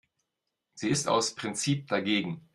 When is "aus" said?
1.07-1.35